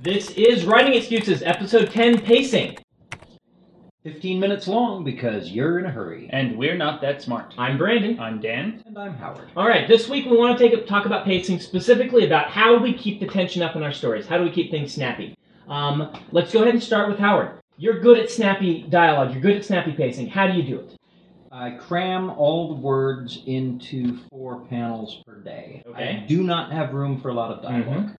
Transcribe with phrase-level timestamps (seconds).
[0.00, 2.76] This is Writing Excuses, episode 10, Pacing.
[4.04, 6.28] 15 minutes long because you're in a hurry.
[6.30, 7.54] And we're not that smart.
[7.56, 8.20] I'm Brandon.
[8.20, 8.82] I'm Dan.
[8.84, 9.48] And I'm Howard.
[9.56, 12.78] All right, this week we want to take a, talk about pacing, specifically about how
[12.78, 14.26] we keep the tension up in our stories.
[14.26, 15.34] How do we keep things snappy?
[15.66, 17.58] Um, let's go ahead and start with Howard.
[17.78, 19.32] You're good at snappy dialogue.
[19.32, 20.28] You're good at snappy pacing.
[20.28, 20.96] How do you do it?
[21.50, 25.82] I cram all the words into four panels per day.
[25.86, 26.22] Okay.
[26.22, 28.10] I do not have room for a lot of dialog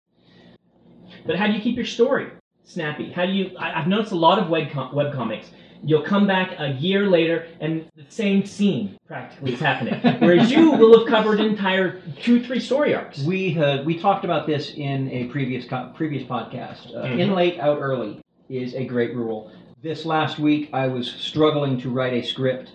[1.28, 2.28] But how do you keep your story
[2.64, 3.12] snappy?
[3.12, 3.56] How do you?
[3.58, 5.52] I, I've noticed a lot of web com- web comics.
[5.84, 10.72] You'll come back a year later and the same scene practically is happening, whereas you
[10.72, 13.20] will have covered entire two, three story arcs.
[13.24, 16.96] We had we talked about this in a previous co- previous podcast.
[16.96, 17.20] Uh, Mhm.
[17.20, 19.52] In late, out early is a great rule.
[19.84, 22.72] This last week, I was struggling to write a script,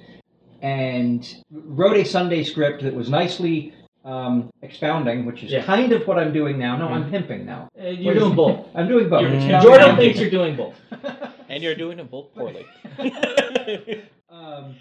[0.63, 3.75] and wrote a Sunday script that was nicely
[4.05, 5.63] um, expounding, which is Yeah.
[5.65, 6.77] kind of what I'm doing now.
[6.77, 7.69] No, I'm pimping now.
[7.81, 8.67] Uh, you're doing both.
[8.75, 9.23] I'm doing both.
[9.23, 10.75] You're- Jordan now- thinks you're doing both.
[11.49, 12.67] And you're doing them both poorly.
[14.31, 14.77] Um,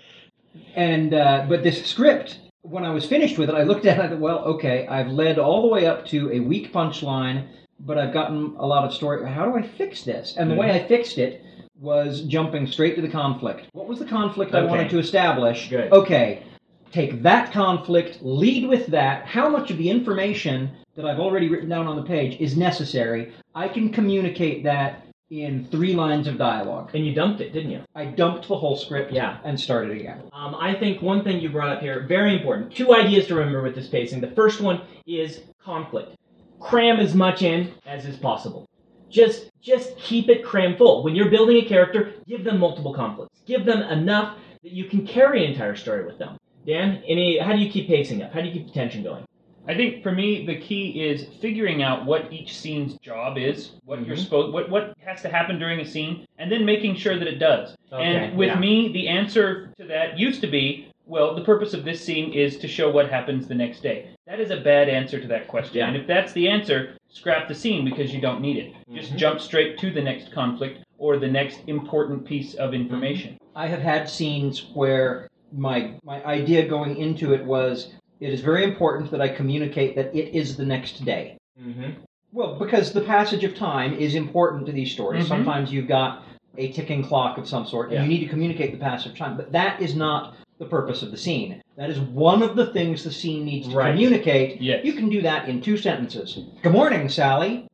[0.75, 4.01] and uh, but this script, when I was finished with it, I looked at it.
[4.01, 7.47] I thought, well, okay, I've led all the way up to a weak punchline,
[7.81, 9.29] but I've gotten a lot of story.
[9.29, 10.35] How do I fix this?
[10.37, 11.43] And the way I fixed it
[11.79, 13.67] was jumping straight to the conflict.
[13.73, 15.69] What was the conflict I wanted to establish?
[15.69, 15.91] Good.
[15.91, 16.43] Okay,
[16.91, 19.25] take that conflict, lead with that.
[19.25, 23.33] How much of the information that I've already written down on the page is necessary?
[23.55, 26.91] I can communicate that in three lines of dialogue.
[26.93, 27.81] And you dumped it, didn't you?
[27.95, 29.37] I dumped the whole script Yeah.
[29.45, 30.23] and started again.
[30.33, 32.75] Um, I think one thing you brought up here, very important.
[32.75, 34.19] Two ideas to remember with this pacing.
[34.19, 36.15] The first one is conflict.
[36.59, 38.67] Cram as much in as is possible.
[39.09, 41.03] Just just keep it cram full.
[41.03, 43.41] When you're building a character, give them multiple conflicts.
[43.45, 46.37] Give them enough that you can carry an entire story with them.
[46.65, 48.33] Dan, any how do you keep pacing up?
[48.33, 49.25] How do you keep the tension going?
[49.67, 54.05] I think for me the key is figuring out what each scene's job is, what
[54.05, 54.23] you're Mhm.
[54.23, 57.39] supposed, what what has to happen during a scene, and then making sure that it
[57.39, 57.75] does.
[57.91, 58.59] Okay, and with yeah.
[58.59, 62.57] me, the answer to that used to be, well, the purpose of this scene is
[62.59, 64.07] to show what happens the next day.
[64.27, 65.77] That is a bad answer to that question.
[65.77, 65.87] Yeah.
[65.87, 68.73] And if that's the answer, scrap the scene because you don't need it.
[68.93, 69.17] Just Mhm.
[69.17, 73.37] jump straight to the next conflict or the next important piece of information.
[73.55, 78.63] I have had scenes where my my idea going into it was it is very
[78.63, 81.37] important that I communicate that it is the next day.
[81.61, 81.91] Mm-hmm.
[82.33, 85.25] Well, because the passage of time is important to these stories.
[85.25, 85.27] Mhm.
[85.27, 86.23] Sometimes you've got
[86.57, 88.03] a ticking clock of some sort, and Yeah.
[88.03, 89.35] you need to communicate the passage of time.
[89.37, 91.61] But that is not the purpose of the scene.
[91.77, 93.91] That is one of the things the scene needs to Right.
[93.91, 94.61] communicate.
[94.61, 94.85] Yes.
[94.85, 96.39] You can do that in two sentences.
[96.61, 97.65] Good morning, Sally.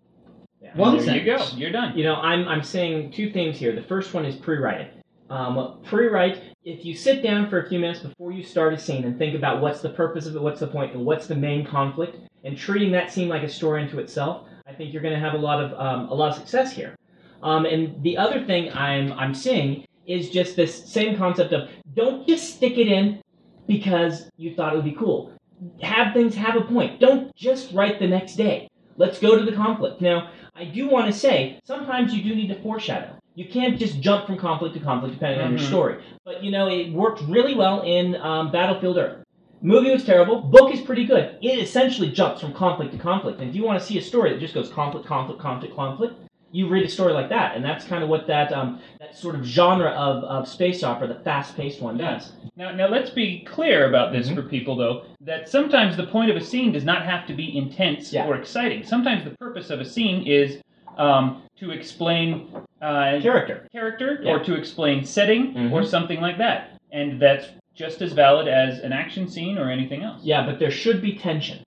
[0.61, 0.69] Yeah.
[0.75, 1.37] One there you go.
[1.37, 1.59] sentence.
[1.59, 1.97] You're done.
[1.97, 3.73] You know, I'm, I'm saying two things here.
[3.75, 4.87] The first one is pre-writing.
[5.29, 9.03] Um, pre-write, if you sit down for a few minutes before you start a scene
[9.03, 11.65] and think about what's the purpose of it, what's the point, and what's the main
[11.65, 15.19] conflict, and treating that scene like a story unto itself, I think you're going to
[15.19, 16.95] have a lot of um, a lot of success here.
[17.41, 22.27] Um, and the other thing I'm I'm seeing is just this same concept of don't
[22.27, 23.21] just stick it in
[23.67, 25.33] because you thought it would be cool.
[25.81, 26.99] Have things have a point.
[26.99, 28.69] Don't just write the next day.
[28.95, 30.01] Let's go to the conflict.
[30.01, 33.16] Now, I do want to say sometimes you do need to foreshadow.
[33.37, 35.67] You can't just jump from conflict to conflict depending on your Mhm.
[35.67, 35.97] story.
[36.25, 39.23] But you know, it worked really well in um, Battlefield Earth.
[39.61, 40.41] Movie was terrible.
[40.41, 41.35] Book is pretty good.
[41.43, 43.39] It essentially jumps from conflict to conflict.
[43.39, 46.15] And if you want to see a story that just goes conflict, conflict, conflict, conflict,
[46.51, 49.35] you read a story like that, and that's kind of what that um, that sort
[49.35, 52.31] of genre of, of space opera, the fast-paced one, does.
[52.55, 54.35] Now, now let's be clear about this Mhm.
[54.35, 57.55] for people, though, that sometimes the point of a scene does not have to be
[57.55, 58.25] intense Yeah.
[58.25, 58.81] or exciting.
[58.83, 60.59] Sometimes the purpose of a scene is
[60.97, 62.47] um, to explain
[62.81, 63.67] uh, Character.
[63.71, 64.33] character Yeah.
[64.33, 65.71] or to explain setting Mhm.
[65.71, 66.71] or something like that.
[66.91, 70.21] And that's just as valid as an action scene or anything else.
[70.23, 71.59] Yeah, but there should be tension.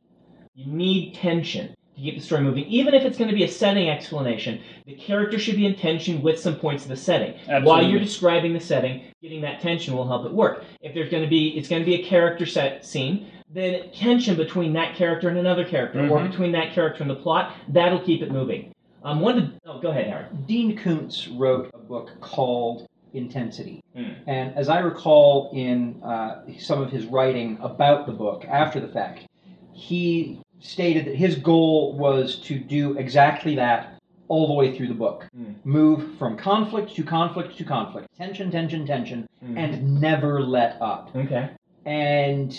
[0.55, 2.65] You need tension to keep the story moving.
[2.67, 6.23] Even if it's going to be a setting explanation, the character should be in tension
[6.23, 7.35] with some points of the setting.
[7.63, 10.65] While you're describing the setting, getting that tension will help it work.
[10.81, 14.37] If there's going to be, it's going to be a character set scene, then tension
[14.37, 16.31] between that character and another character, or Mhm.
[16.31, 18.73] between that character and the plot, that'll keep it moving.
[19.03, 20.47] Um, one of the, oh, go ahead, Howard.
[20.47, 23.83] Dean Koontz wrote a book called Intensity.
[23.97, 24.13] Hmm.
[24.27, 28.89] And as I recall in uh, some of his writing about the book after the
[28.89, 29.27] fact,
[29.73, 33.95] he stated that his goal was to do exactly that
[34.29, 35.27] all the way through the book.
[35.35, 35.53] Hmm.
[35.65, 39.57] Move from conflict to conflict to conflict, tension, tension, tension, Hmm.
[39.57, 41.11] and never let up.
[41.17, 41.51] Okay.
[41.87, 42.55] And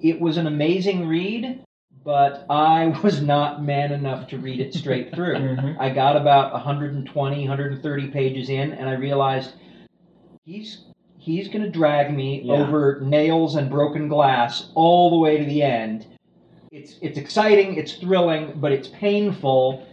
[0.00, 1.64] it was an amazing read,
[2.04, 5.34] but I was not man enough to read it straight through.
[5.38, 5.76] Mhm.
[5.80, 9.52] I got about 120, 130 pages in, and I realized
[10.44, 10.84] he's
[11.18, 12.54] he's going to drag me Yeah.
[12.54, 16.06] over nails and broken glass all the way to the end.
[16.70, 19.86] It's it's exciting, it's thrilling, but it's painful.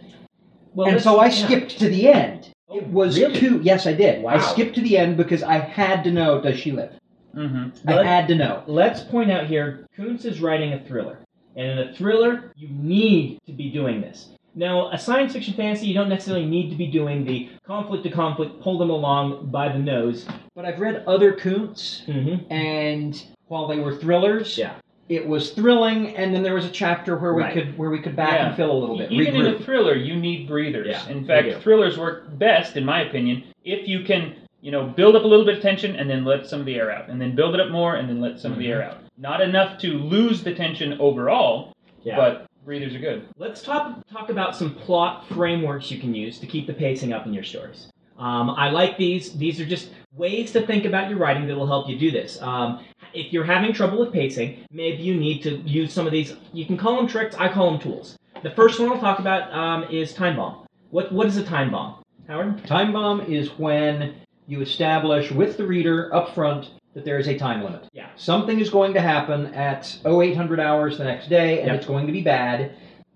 [0.74, 1.30] Well, and so I yeah.
[1.30, 2.52] skipped to the end.
[2.68, 3.38] Oh, it was really?
[3.38, 3.60] two.
[3.62, 4.24] Yes, I did.
[4.24, 6.92] I skipped to the end because I had to know does she live.
[7.34, 8.62] hmm I had to know.
[8.66, 11.18] Let's point out here, Koontz is writing a thriller,
[11.56, 14.28] and in a thriller, you need to be doing this.
[14.54, 18.10] Now, a science fiction fantasy, you don't necessarily need to be doing the conflict to
[18.10, 20.26] conflict, pull them along by the nose.
[20.54, 22.52] But I've read other Koontz, Mm-hmm.
[22.52, 24.74] and while they were thrillers, Yeah.
[25.08, 26.14] it was thrilling.
[26.16, 28.48] And then there was a chapter where we could where we could back Yeah.
[28.48, 29.10] and fill a little bit.
[29.10, 30.86] Even in a thriller, you need breathers.
[30.88, 35.16] Yeah, in fact, thrillers work best, in my opinion, if you can, you know, build
[35.16, 37.18] up a little bit of tension and then let some of the air out, and
[37.20, 38.98] then build it up more and then let some of the air out.
[39.18, 41.72] Not enough to lose the tension overall,
[42.02, 42.16] Yeah.
[42.16, 43.26] but breathers are good.
[43.38, 47.26] Let's talk talk about some plot frameworks you can use to keep the pacing up
[47.26, 47.90] in your stories.
[48.18, 49.32] Um, I like these.
[49.36, 52.40] These are just ways to think about your writing that will help you do this.
[52.40, 56.34] Um, if you're having trouble with pacing, maybe you need to use some of these.
[56.52, 57.34] You can call them tricks.
[57.36, 58.16] I call them tools.
[58.42, 60.66] The first one I'll talk about um, is time bomb.
[60.90, 62.64] What what is a time bomb, Howard?
[62.66, 64.14] Time bomb is when
[64.46, 67.88] you establish with the reader up front that there is a time limit.
[67.92, 68.08] Yeah.
[68.16, 71.76] Something is going to happen at 0800 hours the next day, and Yep.
[71.76, 72.72] it's going to be bad.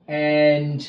[0.08, 0.88] And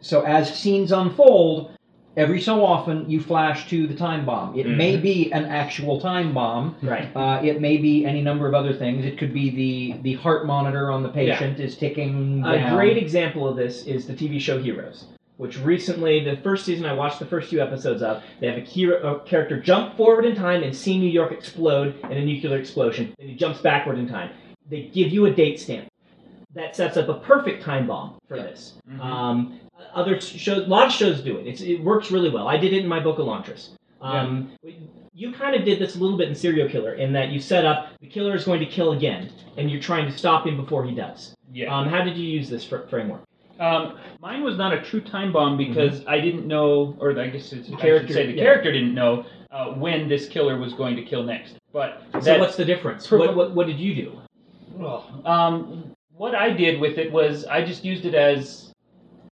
[0.00, 1.70] so as scenes unfold,
[2.16, 4.58] every so often you flash to the time bomb.
[4.58, 6.76] It may be an actual time bomb.
[6.82, 7.08] Right.
[7.14, 9.04] Uh, it may be any number of other things.
[9.04, 13.46] It could be the, the heart monitor on the patient is ticking A great example
[13.48, 15.06] of this is the TV show Heroes,
[15.36, 18.60] which recently, the first season I watched the first few episodes of, they have a,
[18.60, 22.56] hero, a character jump forward in time and see New York explode in a nuclear
[22.58, 23.14] explosion.
[23.18, 24.30] Then he jumps backward in time.
[24.70, 25.88] They give you a date stamp.
[26.54, 28.44] That sets up a perfect time bomb for Yeah.
[28.44, 28.74] this.
[28.90, 29.00] Mhm.
[29.00, 29.60] Um,
[29.94, 31.46] other shows, a lot of shows do it.
[31.46, 32.48] It's, it works really well.
[32.48, 33.70] I did it in my book Elantris.
[34.00, 34.50] Um,
[35.18, 37.64] You kind of did this a little bit in Serial Killer, in that you set
[37.64, 40.84] up the killer is going to kill again, and you're trying to stop him before
[40.84, 41.34] he does.
[41.52, 41.74] Yeah.
[41.74, 43.22] Um, how did you use this fr- framework?
[43.58, 47.52] Um, mine was not a true time bomb because I didn't know, or I guess
[47.52, 48.42] it's, The character- say the yeah.
[48.44, 51.56] character didn't know uh, when this killer was going to kill next.
[51.72, 53.10] But So what's the difference?
[53.10, 54.20] What, what, what did you do?
[55.24, 58.72] Um, what I did with it was I just used it as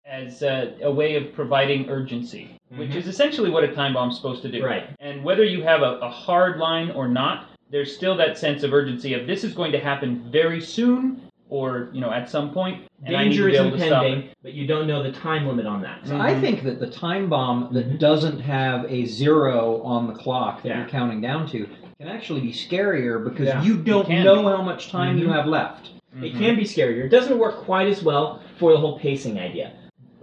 [0.07, 2.95] as a, a way of providing urgency, which Mhm.
[2.95, 4.63] is essentially what a time bomb's supposed to do.
[4.63, 4.87] Right.
[4.99, 8.71] And whether you have a, a hard line or not, there's still that sense of
[8.71, 12.83] urgency of this is going to happen very soon, or you know at some point,
[13.05, 14.07] and I need Danger is able to stop it.
[14.07, 16.05] impending, but you don't know the time limit on that.
[16.07, 16.41] So I Mhm.
[16.41, 17.99] think that the time bomb that Mhm.
[17.99, 20.79] doesn't have a zero on the clock that Yeah.
[20.79, 21.67] you're counting down to
[21.99, 23.63] can actually be scarier because Yeah.
[23.63, 24.43] you don't know be.
[24.49, 25.33] how much time you Mhm.
[25.33, 25.91] have left.
[26.21, 26.37] It Mhm.
[26.39, 27.05] can be scarier.
[27.05, 29.71] It doesn't work quite as well for the whole pacing idea.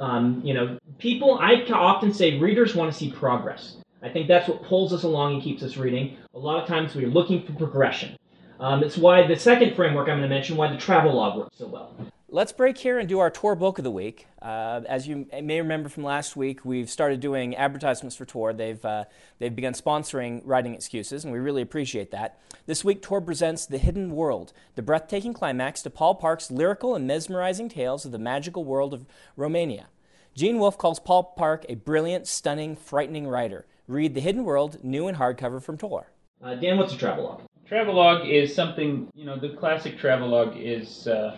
[0.00, 3.76] Um, you know, people, I often say readers want to see progress.
[4.02, 6.16] I think that's what pulls us along and keeps us reading.
[6.34, 8.16] A lot of times we're looking for progression.
[8.62, 11.58] Um, it's why the second framework I'm going to mention, why the travel log works
[11.58, 11.96] so well.
[12.28, 14.28] Let's break here and do our Tor book of the week.
[14.40, 18.52] Uh, as you may remember from last week, we've started doing advertisements for Tor.
[18.52, 19.06] They've, uh,
[19.40, 22.38] they've begun sponsoring Writing Excuses, and we really appreciate that.
[22.66, 27.04] This week, Tor presents The Hidden World, the breathtaking climax to Paul Park's lyrical and
[27.04, 29.06] mesmerizing tales of the magical world of
[29.36, 29.88] Romania.
[30.36, 33.66] Gene Wolfe calls Paul Park a brilliant, stunning, frightening writer.
[33.88, 36.12] Read The Hidden World, new and hardcover from Tor.
[36.40, 37.42] Uh, Dan, what's a travel log?
[37.76, 41.34] Travelogue is something, you know, the classic travelogue is uh,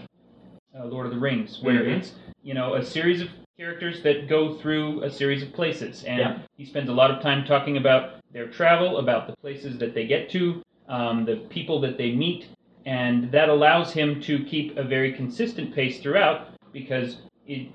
[0.77, 1.99] uh, Lord of the Rings, where Mhm.
[1.99, 6.03] it's, you know, a series of characters that go through a series of places.
[6.03, 6.39] And Yeah.
[6.57, 10.09] he spends a lot of time talking about their travel, about the places that they
[10.09, 12.49] get to, um, the people that they meet,
[12.85, 17.69] and that allows him to keep a very consistent pace throughout because it,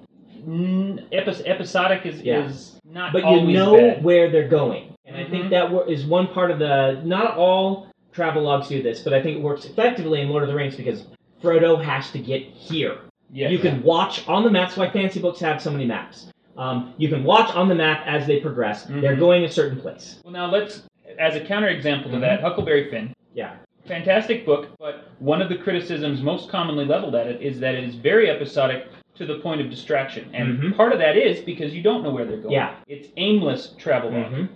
[1.14, 2.44] epi- episodic is, Yeah.
[2.46, 4.04] is not but you know bad.
[4.04, 5.30] where they're going and i Mhm.
[5.30, 9.22] think that is one part of the not all travel logs do this but i
[9.22, 11.06] think it works effectively in lord of the rings because
[11.42, 12.98] frodo has to get here
[13.32, 13.52] Yes.
[13.52, 17.08] you can watch on the maps why fancy books have so many maps um, you
[17.10, 19.20] can watch on the map as they progress they're Mhm.
[19.20, 20.84] going a certain place Well, now let's,
[21.20, 23.14] as a counterexample to that, Huckleberry Finn.
[23.34, 27.74] yeah Fantastic book, but one of the criticisms most commonly leveled at it is that
[27.74, 30.30] it is very episodic to the point of distraction.
[30.34, 30.78] And Mhm.
[30.78, 32.54] part of that is because you don't know where they're going.
[32.54, 32.76] Yeah.
[32.88, 34.32] It's aimless travel log.
[34.32, 34.50] Mhm.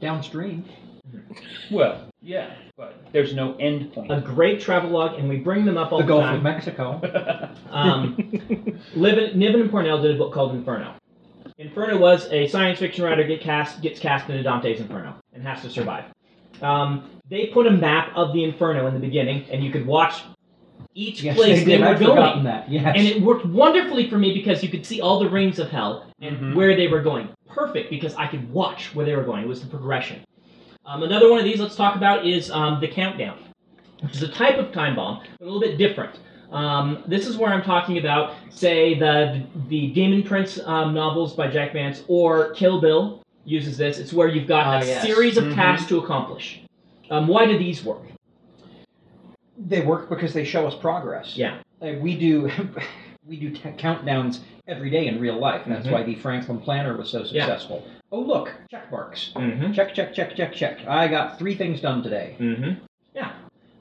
[0.00, 0.64] Downstream.
[1.70, 4.12] Well, yeah, but there's no end point.
[4.12, 6.42] a great travel log and we bring them up all The the, Gulf time of
[6.42, 7.48] Mexico.
[7.72, 8.16] Um,
[8.94, 10.94] Niven, Niven and Pournelle did a book called Inferno.
[11.56, 15.62] Inferno was a science fiction writer get cast gets cast into Dante's Inferno and has
[15.62, 16.04] to survive.
[16.60, 20.22] Um, they put a map of the Inferno in the beginning, and you could watch
[20.94, 21.80] each yes, place they they, did.
[21.80, 22.44] were I'd forgotten going.
[22.44, 22.70] that.
[22.70, 22.92] Yes.
[22.94, 26.10] And it worked wonderfully for me because you could see all the rings of hell
[26.20, 26.54] and Mhm.
[26.54, 27.30] where they were going.
[27.48, 29.42] Perfect because I could watch where they were going.
[29.42, 30.20] It was the progression.
[30.84, 33.38] Um, another one of these let's talk about is um, the countdown,
[34.00, 36.18] which is a type of time bomb, but a little bit different.
[36.50, 41.48] Um, this is where I'm talking about, say, the the Demon Prince um, novels by
[41.48, 43.98] Jack Vance or Kill Bill uses this.
[43.98, 45.02] It's where you've got Ah, a yes.
[45.02, 45.54] series of Mhm.
[45.54, 46.60] tasks to accomplish.
[47.10, 48.02] Um, why do these work?
[49.56, 51.36] They work because they show us progress.
[51.36, 51.58] Yeah.
[51.80, 52.50] Like we do,
[53.26, 55.92] we do t- countdowns every day in real life, and that's Mhm.
[55.92, 57.46] why the Franklin Planner was so Yeah.
[57.46, 57.84] successful.
[58.10, 59.32] Oh look, check marks.
[59.36, 59.72] Mm-hmm.
[59.72, 60.78] Check, check, check, check, check.
[60.86, 62.36] I got three things done today.
[62.38, 62.84] Mm-hmm.
[63.14, 63.32] Yeah.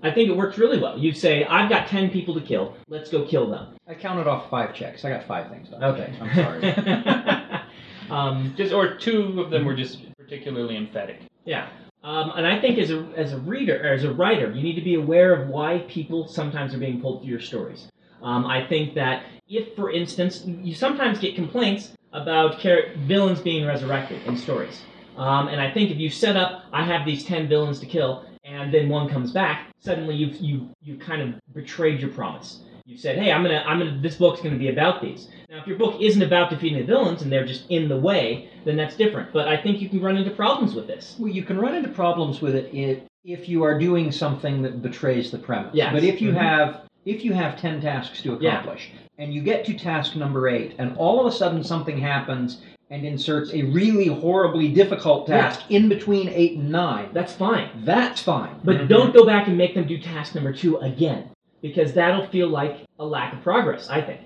[0.03, 0.97] I think it works really well.
[0.97, 2.75] You say, I've got 10 people to kill.
[2.87, 3.67] Let's go kill them.
[3.87, 5.05] I counted off five checks.
[5.05, 5.83] I got five things done.
[5.83, 6.05] Okay.
[6.05, 6.17] today.
[6.21, 7.61] I'm sorry.
[8.09, 11.17] um, Just or two of them were just particularly emphatic.
[11.45, 11.67] yeah.
[12.03, 14.73] Um, and I think as a, as a reader, or as a writer, you need
[14.73, 17.89] to be aware of why people sometimes are being pulled through your stories.
[18.21, 23.65] Um, I think that if, for instance, you sometimes get complaints about char- villains being
[23.65, 24.81] resurrected in stories.
[25.17, 28.25] Um, and I think if you set up, I have these 10 villains to kill,
[28.43, 32.61] and then one comes back, suddenly you've, you, you kind of betrayed your promise.
[32.85, 35.27] You said, hey, I'm gonna, I'm gonna, this book's gonna be about these.
[35.49, 38.49] Now, if your book isn't about defeating the villains and they're just in the way,
[38.65, 39.31] then that's different.
[39.31, 41.15] But I think you can run into problems with this.
[41.19, 44.81] Well, you can run into problems with it if, if you are doing something that
[44.81, 45.73] betrays the premise.
[45.75, 45.93] Yes.
[45.93, 46.41] But if you Mhm.
[46.41, 48.51] have if you have ten tasks to Yeah.
[48.53, 52.61] accomplish and you get to task number eight, and all of a sudden something happens
[52.89, 55.41] and inserts a really horribly difficult Yeah.
[55.41, 57.69] task in between eight and nine, That's fine.
[57.85, 58.55] that's fine.
[58.63, 58.87] But Mhm.
[58.89, 61.25] don't go back and make them do task number two again,
[61.61, 64.21] because that'll feel like a lack of progress, I think.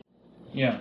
[0.53, 0.77] Yeah.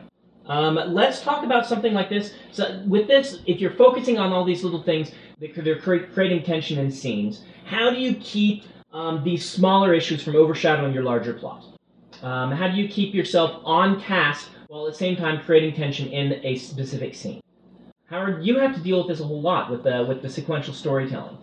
[0.47, 2.35] Um, let's talk about something like this.
[2.53, 6.79] So, with this, if you're focusing on all these little things, that they're creating tension
[6.79, 7.43] in scenes.
[7.65, 11.65] How do you keep um, these smaller issues from overshadowing your larger plot?
[12.25, 16.09] Um, how do you keep yourself on task while at the same time creating tension
[16.09, 17.43] in a specific scene?
[18.07, 20.73] Howard, you have to deal with this a whole lot with the with the sequential
[20.73, 21.37] storytelling.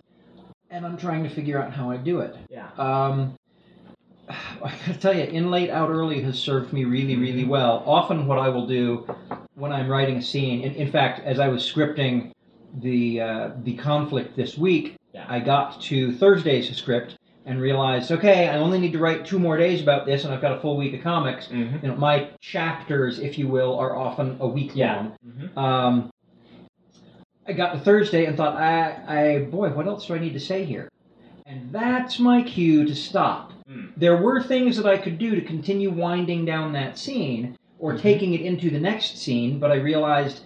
[0.70, 2.34] And I'm trying to figure out how I do it.
[2.50, 2.68] Yeah.
[2.78, 3.38] Um,
[4.28, 7.84] I gotta tell you, in late out early has served me really, really well.
[7.86, 9.06] Often, what I will do
[9.54, 12.32] when I'm writing a scene, in, in fact, as I was scripting
[12.80, 15.26] the uh, the conflict this week, Yeah.
[15.28, 19.56] I got to Thursday's script and realized, okay, I only need to write two more
[19.56, 21.46] days about this, and I've got a full week of comics.
[21.48, 21.84] Mm-hmm.
[21.84, 24.96] You know, my chapters, if you will, are often a week Yeah.
[24.96, 25.16] long.
[25.26, 25.58] Mm-hmm.
[25.58, 26.10] Um,
[27.46, 30.40] I got to Thursday and thought, I, I, boy, what else do I need to
[30.40, 30.88] say here?
[31.44, 33.52] And that's my cue to stop.
[33.68, 33.92] Mm.
[33.96, 38.00] There were things that I could do to continue winding down that scene or Mhm.
[38.00, 40.42] taking it into the next scene, but I realized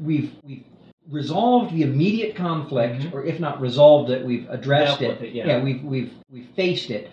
[0.00, 0.64] we've we've
[1.10, 3.12] resolved the immediate conflict, Mhm.
[3.14, 5.20] or if not resolved it, we've addressed it.
[5.22, 5.62] it, yeah.
[5.62, 7.10] we've we've we've faced it.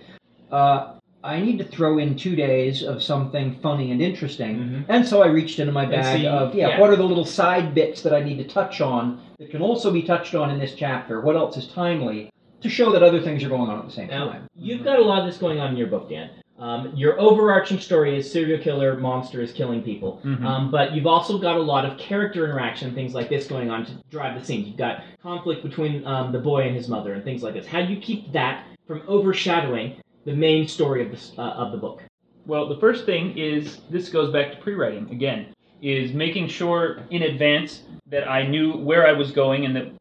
[0.51, 4.56] Uh, I need to throw in two days of something funny and interesting.
[4.58, 4.84] Mhm.
[4.88, 6.80] And so I reached into my bag see- of, yeah, yeah.
[6.80, 9.92] what are the little side bits that I need to touch on that can also
[9.92, 11.20] be touched on in this chapter?
[11.20, 12.30] What else is timely
[12.62, 14.44] to show that other things are going on at the same Now, time?
[14.56, 16.30] you've got a lot of this going on in your book, Dan.
[16.59, 20.43] Um, your overarching story is serial killer monster is killing people, Mhm.
[20.43, 23.85] um, but you've also got a lot of character interaction, things like this going on
[23.85, 24.67] to drive the scenes.
[24.67, 27.67] You've got conflict between um, the boy and his mother, and things like this.
[27.67, 31.77] How do you keep that from overshadowing the main story of the uh, of the
[31.77, 32.01] book?
[32.47, 35.47] Well, the first thing is this goes back to pre-writing again.
[35.83, 39.91] Is making sure in advance that I knew where I was going and that,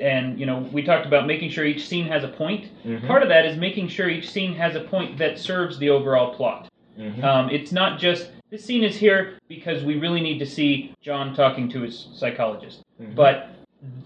[0.00, 2.70] and you know, we talked about making sure each scene has a point.
[3.06, 6.34] Part of that is making sure each scene has a point that serves the overall
[6.34, 6.68] plot.
[6.98, 7.22] Mhm.
[7.22, 11.34] Um, it's not just this scene is here because we really need to see John
[11.34, 13.14] talking to his psychologist, Mhm.
[13.14, 13.50] but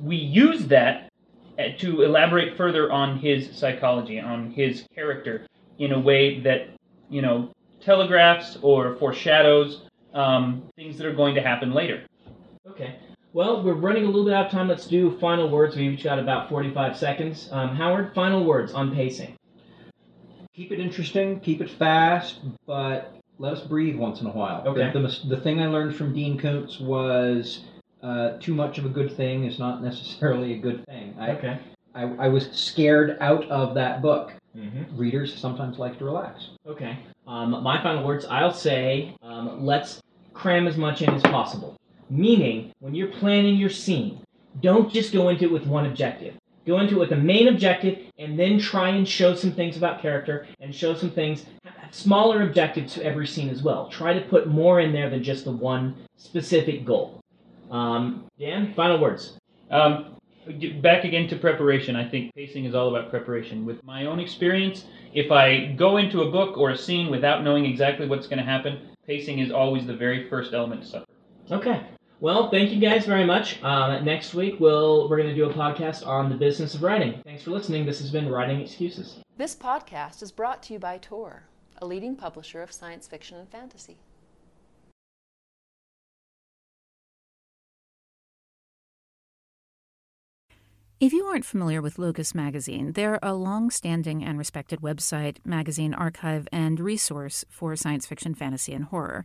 [0.03, 1.09] we use that
[1.59, 5.47] uh, to elaborate further on his psychology, on his character,
[5.79, 6.69] in a way that
[7.11, 9.83] you know telegraphs or foreshadows
[10.15, 12.03] um, things that are going to happen later.
[12.69, 12.95] Okay.
[13.35, 14.69] Well, we're running a little bit out of time.
[14.69, 15.75] Let's do final words.
[15.75, 17.49] We've each got about 45 seconds.
[17.51, 19.37] Um, Howard, final words on pacing.
[20.55, 24.63] Keep it interesting, keep it fast, but let us breathe once in a while.
[24.67, 24.93] Okay.
[24.93, 27.65] The, the, the thing I learned from Dean Koontz was
[28.03, 31.15] uh, too much of a good thing is not necessarily a good thing.
[31.19, 31.59] I, Okay.
[31.95, 34.33] I, I was scared out of that book.
[34.55, 34.95] Mm-hmm.
[34.99, 36.51] Readers sometimes like to relax.
[36.67, 36.99] Okay.
[37.27, 40.03] Um, my final words, I'll say, um, let's
[40.35, 41.79] cram as much in as possible.
[42.13, 44.23] Meaning, when you're planning your scene,
[44.61, 46.35] don't just go into it with one objective.
[46.67, 50.03] Go into it with the main objective, and then try and show some things about
[50.03, 51.47] character, and show some things,
[51.91, 53.89] smaller objectives to every scene as well.
[53.89, 57.23] Try to put more in there than just the one specific goal.
[57.71, 59.39] Um, Dan, final words.
[59.71, 60.17] Um,
[60.83, 61.97] back again to preparation.
[61.97, 63.65] I think pacing is all about preparation.
[63.65, 67.65] With my own experience, if I go into a book or a scene without knowing
[67.65, 71.07] exactly what's going to happen, pacing is always the very first element to suffer.
[71.51, 71.81] Okay.
[72.23, 73.61] Well, thank you guys very much.
[73.65, 77.21] Um, next week, we'll we're going to do a podcast on the business of writing.
[77.25, 77.85] Thanks for listening.
[77.85, 79.17] This has been Writing Excuses.
[79.37, 81.43] This podcast is brought to you by Tor,
[81.79, 83.97] a leading publisher of science fiction and fantasy.
[91.01, 95.93] If you aren't familiar with Locus Magazine, they're a long standing and respected website, magazine,
[95.93, 99.25] archive, and resource for science fiction, fantasy, and horror.